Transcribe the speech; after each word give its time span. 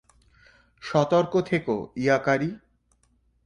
সতর্ক 0.81 1.33
থেকো, 1.41 1.75
ইয়াকারি! 1.95 2.49